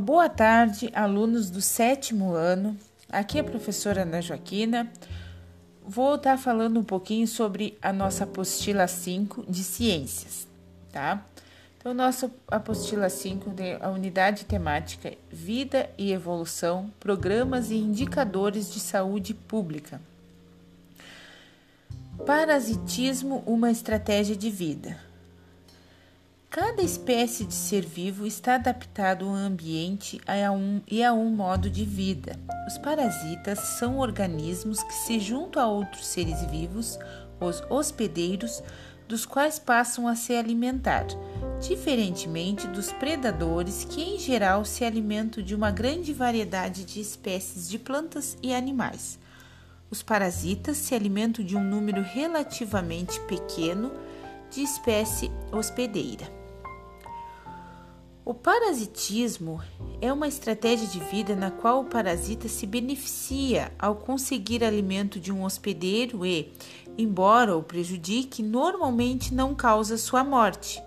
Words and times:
boa 0.00 0.30
tarde, 0.30 0.90
alunos 0.94 1.50
do 1.50 1.60
sétimo 1.60 2.32
ano. 2.32 2.74
Aqui 3.10 3.36
é 3.36 3.42
a 3.42 3.44
professora 3.44 4.02
Ana 4.02 4.22
Joaquina. 4.22 4.90
Vou 5.86 6.14
estar 6.14 6.38
falando 6.38 6.80
um 6.80 6.82
pouquinho 6.82 7.28
sobre 7.28 7.76
a 7.82 7.92
nossa 7.92 8.24
apostila 8.24 8.88
5 8.88 9.44
de 9.46 9.62
ciências, 9.62 10.48
tá? 10.90 11.22
Então, 11.76 11.92
nossa 11.92 12.30
apostila 12.48 13.10
5 13.10 13.50
de 13.50 13.74
a 13.80 13.90
unidade 13.90 14.46
temática 14.46 15.12
Vida 15.30 15.90
e 15.98 16.12
Evolução, 16.12 16.90
Programas 16.98 17.70
e 17.70 17.76
Indicadores 17.76 18.72
de 18.72 18.80
Saúde 18.80 19.34
Pública. 19.34 20.00
Parasitismo, 22.24 23.42
uma 23.46 23.70
estratégia 23.70 24.36
de 24.36 24.50
vida. 24.50 25.09
Cada 26.50 26.82
espécie 26.82 27.44
de 27.44 27.54
ser 27.54 27.86
vivo 27.86 28.26
está 28.26 28.56
adaptado 28.56 29.24
ao 29.24 29.34
ambiente 29.36 30.20
e 30.90 31.04
a 31.04 31.12
um 31.12 31.30
modo 31.30 31.70
de 31.70 31.84
vida. 31.84 32.36
Os 32.66 32.76
parasitas 32.76 33.60
são 33.78 33.98
organismos 33.98 34.82
que 34.82 34.92
se 34.92 35.20
juntam 35.20 35.62
a 35.62 35.68
outros 35.68 36.08
seres 36.08 36.44
vivos, 36.46 36.98
os 37.38 37.62
hospedeiros, 37.70 38.64
dos 39.06 39.24
quais 39.24 39.60
passam 39.60 40.08
a 40.08 40.16
se 40.16 40.34
alimentar, 40.34 41.06
diferentemente 41.60 42.66
dos 42.66 42.90
predadores 42.94 43.84
que, 43.84 44.02
em 44.02 44.18
geral, 44.18 44.64
se 44.64 44.84
alimentam 44.84 45.44
de 45.44 45.54
uma 45.54 45.70
grande 45.70 46.12
variedade 46.12 46.84
de 46.84 47.00
espécies 47.00 47.68
de 47.68 47.78
plantas 47.78 48.36
e 48.42 48.52
animais. 48.52 49.20
Os 49.88 50.02
parasitas 50.02 50.78
se 50.78 50.96
alimentam 50.96 51.44
de 51.44 51.56
um 51.56 51.62
número 51.62 52.02
relativamente 52.02 53.20
pequeno 53.20 53.92
de 54.50 54.62
espécie 54.62 55.30
hospedeira. 55.52 56.39
O 58.30 58.34
parasitismo 58.34 59.60
é 60.00 60.12
uma 60.12 60.28
estratégia 60.28 60.86
de 60.86 61.00
vida 61.00 61.34
na 61.34 61.50
qual 61.50 61.80
o 61.80 61.84
parasita 61.86 62.46
se 62.46 62.64
beneficia 62.64 63.72
ao 63.76 63.96
conseguir 63.96 64.62
alimento 64.62 65.18
de 65.18 65.32
um 65.32 65.42
hospedeiro 65.42 66.24
e, 66.24 66.52
embora 66.96 67.56
o 67.56 67.62
prejudique, 67.64 68.40
normalmente 68.40 69.34
não 69.34 69.52
causa 69.52 69.98
sua 69.98 70.22
morte. 70.22 70.80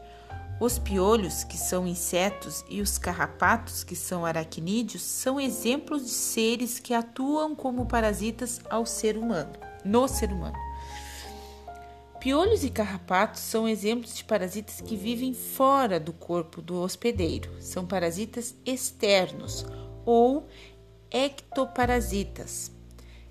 Os 0.57 0.79
piolhos, 0.79 1.43
que 1.43 1.57
são 1.57 1.85
insetos, 1.85 2.63
e 2.69 2.79
os 2.79 2.97
carrapatos, 2.97 3.83
que 3.83 3.93
são 3.93 4.25
aracnídeos, 4.25 5.01
são 5.03 5.37
exemplos 5.37 6.05
de 6.05 6.11
seres 6.11 6.79
que 6.79 6.93
atuam 6.93 7.53
como 7.53 7.85
parasitas 7.85 8.61
ao 8.69 8.85
ser 8.85 9.17
humano, 9.17 9.51
no 9.83 10.07
ser 10.07 10.31
humano. 10.31 10.55
Piolhos 12.23 12.63
e 12.63 12.69
carrapatos 12.69 13.41
são 13.41 13.67
exemplos 13.67 14.15
de 14.15 14.23
parasitas 14.23 14.79
que 14.79 14.95
vivem 14.95 15.33
fora 15.33 15.99
do 15.99 16.13
corpo 16.13 16.61
do 16.61 16.79
hospedeiro. 16.79 17.51
São 17.59 17.85
parasitas 17.85 18.55
externos 18.65 19.65
ou 20.05 20.47
ectoparasitas. 21.11 22.71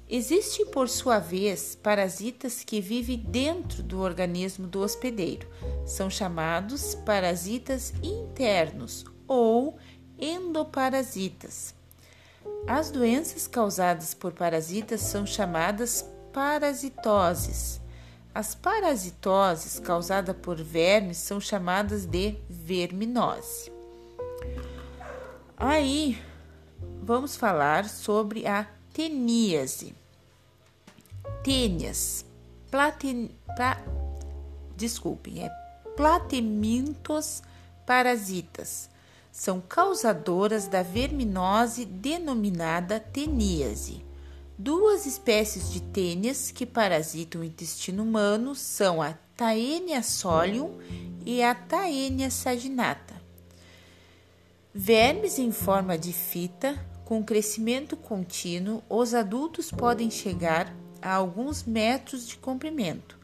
Existem, 0.07 0.67
por 0.67 0.91
sua 0.91 1.19
vez, 1.19 1.75
parasitas 1.75 2.63
que 2.63 2.83
vivem 2.83 3.17
dentro 3.17 3.83
do 3.83 3.99
organismo 3.99 4.67
do 4.67 4.81
hospedeiro. 4.81 5.49
São 5.87 6.11
chamados 6.11 6.95
parasitas 6.95 7.95
internos 8.03 9.07
ou 9.27 9.79
endoparasitas. 10.19 11.75
As 12.67 12.91
doenças 12.91 13.47
causadas 13.47 14.13
por 14.13 14.33
parasitas 14.33 15.01
são 15.01 15.25
chamadas 15.25 16.07
parasitoses. 16.31 17.82
As 18.35 18.55
parasitoses 18.55 19.79
causadas 19.79 20.35
por 20.35 20.57
vermes 20.57 21.19
são 21.19 21.39
chamadas 21.39 22.07
de 22.07 22.37
verminose. 22.49 23.71
Aí 25.55 26.19
vamos 27.03 27.37
falar 27.37 27.87
sobre 27.89 28.47
a 28.47 28.67
teníase. 28.95 29.95
Tênias, 31.45 32.25
platen, 32.71 33.31
pra, 33.55 33.79
desculpem, 34.77 35.45
é 35.45 35.51
platemintos 35.95 37.43
parasitas. 37.85 38.89
São 39.31 39.61
causadoras 39.61 40.69
da 40.69 40.83
verminose 40.83 41.85
denominada 41.85 42.99
teníase. 42.99 44.03
Duas 44.65 45.07
espécies 45.07 45.73
de 45.73 45.83
tênias 45.83 46.53
que 46.53 46.65
parasitam 46.65 47.41
o 47.41 47.45
intestino 47.45 48.05
humano 48.05 48.55
são 48.55 49.03
a 49.03 49.15
Taenia 49.37 50.05
solium 50.05 50.79
e 51.27 51.43
a 51.43 51.53
Taenia 51.53 52.31
saginata. 52.31 53.21
Vermes 54.73 55.37
em 55.41 55.51
forma 55.51 55.99
de 55.99 56.13
fita, 56.13 56.79
com 57.05 57.25
crescimento 57.25 57.97
contínuo, 57.97 58.85
os 58.89 59.15
adultos 59.15 59.73
podem 59.73 60.13
chegar 60.13 60.73
a 61.03 61.13
alguns 61.13 61.65
metros 61.65 62.25
de 62.25 62.37
comprimento. 62.37 63.19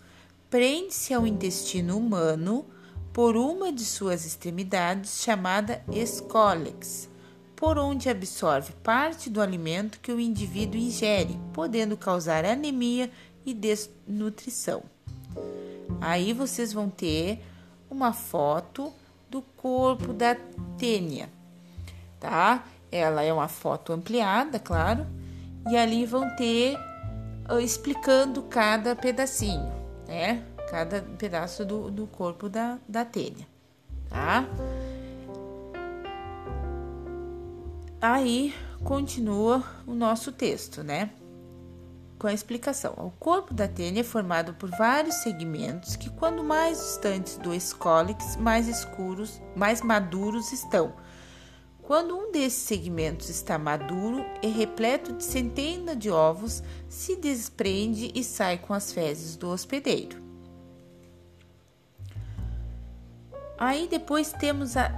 Prende-se 0.51 1.15
ao 1.15 1.25
intestino 1.25 1.99
humano 1.99 2.67
por 3.13 3.37
uma 3.37 3.73
de 3.73 3.85
suas 3.85 4.27
extremidades, 4.27 5.23
chamada 5.23 5.85
escólex 5.93 7.09
por 7.59 7.77
onde 7.77 8.09
absorve 8.09 8.73
parte 8.85 9.29
do 9.29 9.43
alimento 9.43 9.99
que 9.99 10.13
o 10.13 10.21
indivíduo 10.21 10.81
ingere, 10.81 11.37
podendo 11.53 11.97
causar 11.97 12.45
anemia 12.45 13.11
e 13.45 13.53
desnutrição. 13.53 14.85
Aí 16.01 16.33
vocês 16.33 16.73
vão 16.73 16.89
ter 16.89 17.45
uma 17.91 18.13
foto 18.13 18.93
do 19.29 19.43
corpo 19.43 20.13
da 20.13 20.37
tênia, 20.79 21.29
tá? 22.21 22.65
Ela 22.93 23.25
é 23.25 23.33
uma 23.33 23.49
foto 23.49 23.93
ampliada, 23.93 24.61
claro, 24.61 25.05
e 25.69 25.77
ali 25.77 26.07
vão 26.07 26.31
ter 26.37 26.77
uh, 27.51 27.59
explicando 27.59 28.41
cada 28.43 28.95
pedacinho, 28.95 29.69
né? 30.07 30.45
Cada 30.71 31.03
pedaço 31.03 31.65
do, 31.65 31.91
do 31.91 32.07
corpo 32.07 32.49
da, 32.49 32.79
da 32.87 33.05
tênia, 33.05 33.49
tá? 34.09 34.47
Aí 38.01 38.55
continua 38.85 39.65
o 39.85 39.93
nosso 39.93 40.31
texto, 40.31 40.85
né? 40.85 41.11
Com 42.17 42.29
a 42.29 42.33
explicação. 42.33 42.95
O 42.97 43.11
corpo 43.11 43.53
da 43.53 43.67
tênia 43.67 44.01
é 44.01 44.05
formado 44.05 44.55
por 44.55 44.71
vários 44.71 45.17
segmentos 45.17 45.97
que, 45.97 46.09
quando 46.11 46.45
mais 46.45 46.79
distantes 46.79 47.37
do 47.39 47.53
escólex, 47.53 48.37
mais 48.37 48.69
escuros, 48.69 49.41
mais 49.57 49.83
maduros 49.83 50.53
estão. 50.53 50.95
Quando 51.83 52.17
um 52.17 52.31
desses 52.31 52.63
segmentos 52.63 53.31
está 53.31 53.59
maduro 53.59 54.25
e 54.43 54.47
repleto 54.47 55.13
de 55.13 55.25
centenas 55.25 55.99
de 55.99 56.11
ovos, 56.11 56.63
se 56.89 57.17
desprende 57.17 58.13
e 58.15 58.23
sai 58.23 58.59
com 58.59 58.75
as 58.75 58.93
fezes 58.93 59.37
do 59.37 59.49
hospedeiro. 59.49 60.23
Aí 63.59 63.89
depois 63.89 64.33
temos 64.33 64.77
a 64.77 64.89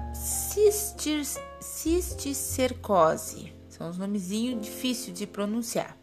cisticercose. 1.60 3.52
São 3.68 3.88
os 3.88 3.98
nomezinhos 3.98 4.62
difíceis 4.62 5.16
de 5.16 5.26
pronunciar. 5.26 5.96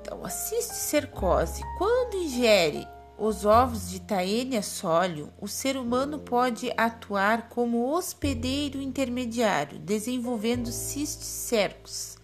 Então, 0.00 0.24
a 0.24 0.28
cisticercose, 0.28 1.62
quando 1.78 2.16
ingere 2.16 2.86
os 3.16 3.44
ovos 3.44 3.88
de 3.90 4.00
Taenia 4.00 4.62
solium, 4.62 5.28
o 5.40 5.46
ser 5.46 5.76
humano 5.76 6.18
pode 6.18 6.72
atuar 6.76 7.48
como 7.48 7.88
hospedeiro 7.92 8.80
intermediário, 8.80 9.78
desenvolvendo 9.78 10.72
cisticercos. 10.72 12.16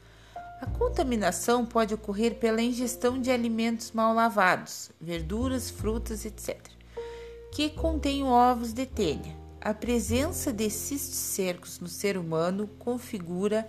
A 0.60 0.66
contaminação 0.66 1.64
pode 1.64 1.94
ocorrer 1.94 2.34
pela 2.34 2.60
ingestão 2.60 3.20
de 3.20 3.30
alimentos 3.30 3.92
mal 3.92 4.12
lavados, 4.12 4.90
verduras, 5.00 5.70
frutas, 5.70 6.24
etc 6.24 6.78
que 7.50 7.70
contém 7.70 8.24
ovos 8.24 8.72
de 8.72 8.86
tênia. 8.86 9.36
A 9.60 9.74
presença 9.74 10.52
de 10.52 10.70
cisticercos 10.70 11.80
no 11.80 11.88
ser 11.88 12.16
humano 12.16 12.68
configura 12.78 13.68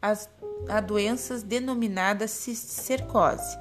as, 0.00 0.28
a 0.68 0.80
doenças 0.80 1.42
denominadas 1.42 2.30
cisticercose. 2.30 3.58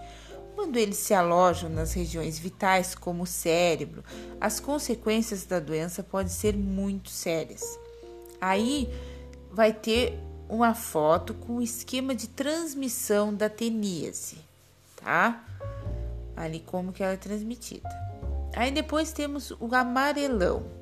Quando 0.55 0.75
eles 0.75 0.97
se 0.97 1.13
alojam 1.13 1.69
nas 1.69 1.93
regiões 1.93 2.37
vitais, 2.37 2.93
como 2.93 3.23
o 3.23 3.27
cérebro, 3.27 4.03
as 4.41 4.59
consequências 4.59 5.45
da 5.45 5.59
doença 5.59 6.03
podem 6.03 6.31
ser 6.31 6.55
muito 6.55 7.09
sérias. 7.09 7.79
Aí 8.41 8.89
vai 9.51 9.71
ter 9.71 10.19
uma 10.49 10.73
foto 10.73 11.33
com 11.33 11.57
o 11.57 11.61
esquema 11.61 12.13
de 12.13 12.27
transmissão 12.27 13.33
da 13.33 13.49
teníase, 13.49 14.37
tá? 14.97 15.45
Ali 16.35 16.59
como 16.59 16.91
que 16.91 17.03
ela 17.03 17.13
é 17.13 17.17
transmitida. 17.17 17.87
Aí 18.55 18.71
depois 18.71 19.13
temos 19.13 19.51
o 19.59 19.73
amarelão. 19.73 20.78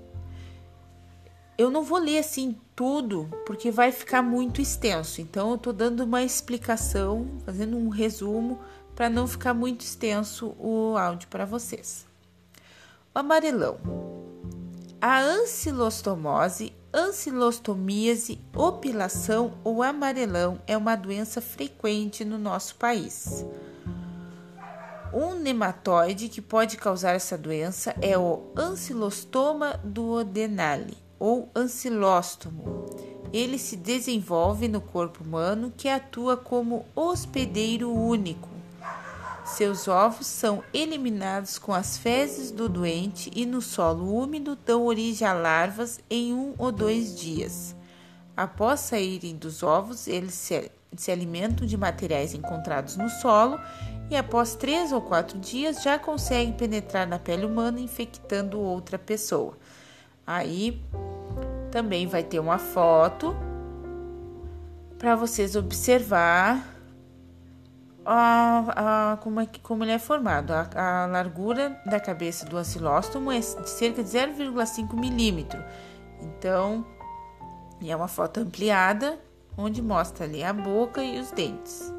Eu 1.57 1.71
não 1.71 1.81
vou 1.81 1.97
ler 1.97 2.19
assim 2.19 2.55
tudo, 2.75 3.27
porque 3.43 3.71
vai 3.71 3.91
ficar 3.91 4.21
muito 4.21 4.61
extenso. 4.61 5.19
Então 5.19 5.49
eu 5.51 5.57
tô 5.57 5.73
dando 5.73 6.03
uma 6.03 6.21
explicação, 6.21 7.27
fazendo 7.43 7.75
um 7.75 7.89
resumo 7.89 8.59
para 8.95 9.09
não 9.09 9.25
ficar 9.25 9.55
muito 9.55 9.81
extenso 9.81 10.55
o 10.59 10.95
áudio 10.95 11.27
para 11.29 11.45
vocês. 11.45 12.05
O 13.15 13.17
amarelão. 13.17 13.79
A 15.01 15.19
ancilostomose 15.19 16.73
ancilostomíase, 16.93 18.39
opilação 18.55 19.53
ou 19.63 19.81
amarelão 19.81 20.59
é 20.67 20.77
uma 20.77 20.95
doença 20.95 21.41
frequente 21.41 22.23
no 22.23 22.37
nosso 22.37 22.75
país. 22.75 23.43
Um 25.11 25.33
nematóide 25.35 26.29
que 26.29 26.41
pode 26.41 26.77
causar 26.77 27.13
essa 27.13 27.37
doença 27.37 27.95
é 27.99 28.17
o 28.17 28.51
Ancilostoma 28.55 29.79
duodenale 29.83 31.06
ou 31.19 31.49
ancilóstomo. 31.55 32.85
Ele 33.33 33.57
se 33.57 33.75
desenvolve 33.75 34.67
no 34.67 34.79
corpo 34.79 35.23
humano 35.23 35.73
que 35.75 35.89
atua 35.89 36.37
como 36.37 36.85
hospedeiro 36.95 37.93
único. 37.93 38.49
Seus 39.43 39.87
ovos 39.87 40.27
são 40.27 40.61
eliminados 40.73 41.57
com 41.57 41.73
as 41.73 41.97
fezes 41.97 42.51
do 42.51 42.67
doente 42.67 43.31
e 43.33 43.45
no 43.45 43.61
solo 43.61 44.13
úmido 44.13 44.57
dão 44.65 44.85
origem 44.85 45.25
a 45.25 45.33
larvas 45.33 45.99
em 46.09 46.33
um 46.33 46.53
ou 46.57 46.71
dois 46.71 47.17
dias. 47.17 47.75
Após 48.35 48.81
saírem 48.81 49.35
dos 49.35 49.63
ovos, 49.63 50.05
eles 50.05 50.33
se, 50.33 50.69
se 50.95 51.11
alimentam 51.11 51.65
de 51.65 51.77
materiais 51.77 52.33
encontrados 52.33 52.97
no 52.97 53.09
solo 53.09 53.57
e 54.09 54.15
após 54.15 54.53
três 54.53 54.91
ou 54.91 55.01
quatro 55.01 55.39
dias 55.39 55.81
já 55.81 55.97
conseguem 55.97 56.53
penetrar 56.53 57.07
na 57.07 57.17
pele 57.17 57.45
humana 57.45 57.79
infectando 57.79 58.59
outra 58.59 58.99
pessoa. 58.99 59.57
Aí 60.27 60.83
também 61.71 62.05
vai 62.05 62.21
ter 62.21 62.39
uma 62.39 62.57
foto 62.57 63.33
para 64.99 65.15
vocês 65.15 65.55
observar 65.55 66.77
a, 68.05 69.13
a, 69.13 69.17
como, 69.17 69.39
é, 69.39 69.47
como 69.63 69.85
ele 69.85 69.91
é 69.91 69.99
formado. 69.99 70.51
A, 70.51 70.69
a 70.75 71.05
largura 71.05 71.79
da 71.85 71.99
cabeça 71.99 72.45
do 72.45 72.57
ancilóstomo 72.57 73.31
é 73.31 73.39
de 73.39 73.69
cerca 73.69 74.03
de 74.03 74.09
0,5 74.09 74.93
milímetro. 74.93 75.63
Então, 76.21 76.85
é 77.85 77.95
uma 77.95 78.07
foto 78.09 78.41
ampliada 78.41 79.17
onde 79.57 79.81
mostra 79.81 80.25
ali 80.25 80.43
a 80.43 80.51
boca 80.51 81.01
e 81.01 81.19
os 81.19 81.31
dentes. 81.31 81.93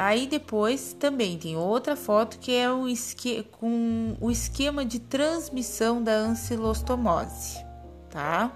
Aí 0.00 0.26
depois 0.26 0.94
também 0.94 1.36
tem 1.36 1.58
outra 1.58 1.94
foto 1.94 2.38
que 2.38 2.50
é 2.54 2.72
o 2.72 2.88
esque 2.88 3.42
com 3.60 4.16
o 4.18 4.30
esquema 4.30 4.82
de 4.82 4.98
transmissão 4.98 6.02
da 6.02 6.14
ancilostomose, 6.14 7.62
tá? 8.08 8.50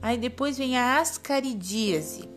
Aí 0.00 0.16
depois 0.16 0.56
vem 0.56 0.78
a 0.78 1.00
ascaridíase. 1.00 2.28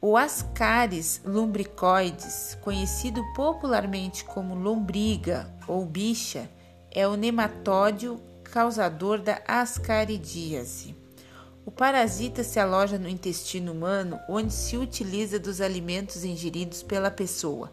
O 0.00 0.16
Ascaris 0.16 1.22
lumbricoides, 1.24 2.58
conhecido 2.62 3.22
popularmente 3.36 4.24
como 4.24 4.56
lombriga 4.56 5.48
ou 5.68 5.86
bicha, 5.86 6.50
é 6.90 7.06
o 7.06 7.14
nematódio 7.14 8.20
causador 8.42 9.20
da 9.20 9.40
ascaridíase. 9.46 10.96
O 11.66 11.70
parasita 11.72 12.44
se 12.44 12.60
aloja 12.60 12.96
no 12.96 13.08
intestino 13.08 13.72
humano, 13.72 14.20
onde 14.28 14.52
se 14.52 14.76
utiliza 14.76 15.36
dos 15.36 15.60
alimentos 15.60 16.24
ingeridos 16.24 16.80
pela 16.80 17.10
pessoa. 17.10 17.72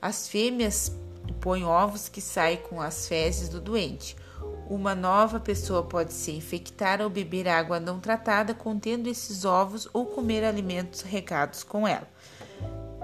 As 0.00 0.28
fêmeas 0.28 0.92
põem 1.40 1.64
ovos 1.64 2.08
que 2.08 2.20
saem 2.20 2.58
com 2.58 2.80
as 2.80 3.08
fezes 3.08 3.48
do 3.48 3.60
doente. 3.60 4.16
Uma 4.70 4.94
nova 4.94 5.40
pessoa 5.40 5.82
pode 5.82 6.12
se 6.12 6.30
infectar 6.30 7.02
ao 7.02 7.10
beber 7.10 7.48
água 7.48 7.80
não 7.80 7.98
tratada 7.98 8.54
contendo 8.54 9.08
esses 9.08 9.44
ovos 9.44 9.88
ou 9.92 10.06
comer 10.06 10.44
alimentos 10.44 11.00
regados 11.00 11.64
com 11.64 11.88
ela. 11.88 12.08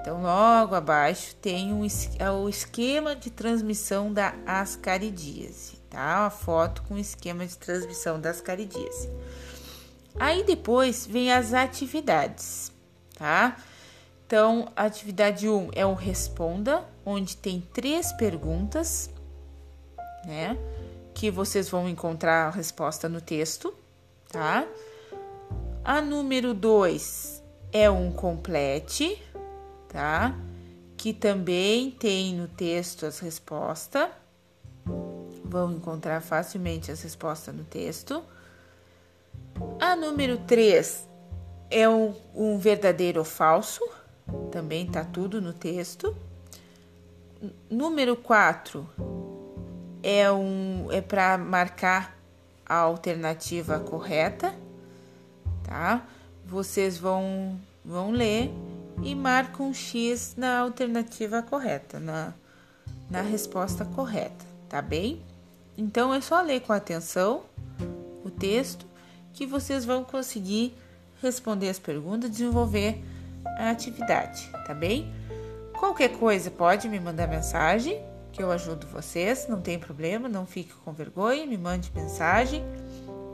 Então, 0.00 0.22
logo 0.22 0.76
abaixo 0.76 1.34
tem 1.42 1.72
um, 1.72 1.84
é 2.20 2.30
o 2.30 2.48
esquema 2.48 3.16
de 3.16 3.30
transmissão 3.30 4.12
da 4.12 4.32
ascaridíase, 4.46 5.76
tá? 5.90 6.26
A 6.26 6.30
foto 6.30 6.82
com 6.84 6.94
o 6.94 6.98
esquema 6.98 7.44
de 7.44 7.58
transmissão 7.58 8.20
da 8.20 8.30
ascaridíase. 8.30 9.10
Aí 10.18 10.44
depois 10.44 11.06
vem 11.06 11.32
as 11.32 11.52
atividades, 11.52 12.72
tá? 13.16 13.56
Então, 14.26 14.70
atividade 14.76 15.48
1 15.48 15.56
um 15.56 15.70
é 15.74 15.84
o 15.84 15.94
responda, 15.94 16.84
onde 17.04 17.36
tem 17.36 17.60
três 17.72 18.12
perguntas, 18.12 19.10
né? 20.24 20.56
que 21.20 21.30
vocês 21.30 21.68
vão 21.68 21.88
encontrar 21.88 22.46
a 22.46 22.50
resposta 22.50 23.08
no 23.08 23.20
texto, 23.20 23.74
tá? 24.30 24.66
A 25.84 26.00
número 26.00 26.54
2 26.54 27.42
é 27.72 27.90
um 27.90 28.10
complete, 28.10 29.22
tá? 29.88 30.34
Que 30.96 31.12
também 31.12 31.90
tem 31.90 32.34
no 32.34 32.48
texto 32.48 33.04
as 33.04 33.18
respostas. 33.18 34.08
Vão 35.44 35.72
encontrar 35.72 36.22
facilmente 36.22 36.90
as 36.90 37.02
respostas 37.02 37.54
no 37.54 37.64
texto. 37.64 38.22
A 39.80 39.96
número 39.96 40.38
3 40.38 41.08
é 41.70 41.88
um, 41.88 42.14
um 42.34 42.58
verdadeiro 42.58 43.20
ou 43.20 43.24
falso, 43.24 43.80
também 44.50 44.86
tá 44.86 45.04
tudo 45.04 45.40
no 45.40 45.52
texto. 45.52 46.16
Número 47.70 48.16
4 48.16 48.88
é, 50.02 50.30
um, 50.30 50.88
é 50.90 51.00
para 51.00 51.38
marcar 51.38 52.16
a 52.66 52.76
alternativa 52.76 53.80
correta, 53.80 54.54
tá? 55.64 56.06
Vocês 56.44 56.98
vão, 56.98 57.58
vão 57.84 58.10
ler 58.10 58.50
e 59.02 59.14
marcam 59.14 59.68
um 59.68 59.74
X 59.74 60.34
na 60.36 60.58
alternativa 60.58 61.42
correta, 61.42 61.98
na, 61.98 62.34
na 63.08 63.22
resposta 63.22 63.84
correta, 63.84 64.44
tá 64.68 64.82
bem? 64.82 65.22
Então 65.76 66.12
é 66.12 66.20
só 66.20 66.42
ler 66.42 66.60
com 66.60 66.72
atenção 66.72 67.42
o 68.24 68.30
texto 68.30 68.89
que 69.32 69.46
vocês 69.46 69.84
vão 69.84 70.04
conseguir 70.04 70.74
responder 71.22 71.68
as 71.68 71.78
perguntas, 71.78 72.30
desenvolver 72.30 73.02
a 73.58 73.70
atividade, 73.70 74.48
tá 74.66 74.74
bem? 74.74 75.12
Qualquer 75.78 76.10
coisa 76.18 76.50
pode 76.50 76.88
me 76.88 77.00
mandar 77.00 77.26
mensagem 77.26 78.02
que 78.32 78.42
eu 78.42 78.50
ajudo 78.50 78.86
vocês, 78.86 79.46
não 79.48 79.60
tem 79.60 79.78
problema, 79.78 80.28
não 80.28 80.46
fique 80.46 80.72
com 80.84 80.92
vergonha, 80.92 81.46
me 81.46 81.58
mande 81.58 81.90
mensagem 81.94 82.62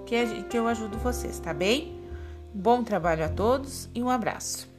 que, 0.06 0.56
eu 0.56 0.68
ajudo 0.68 0.96
vocês, 0.98 1.38
tá 1.38 1.52
bem? 1.52 2.00
Bom 2.54 2.82
trabalho 2.82 3.24
a 3.24 3.28
todos 3.28 3.88
e 3.94 4.02
um 4.02 4.08
abraço. 4.08 4.75